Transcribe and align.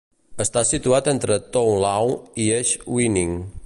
Està 0.45 0.63
situat 0.69 1.11
entre 1.13 1.39
Tow 1.57 1.71
Law 1.85 2.13
i 2.47 2.51
Esh 2.61 2.77
Winning. 2.97 3.39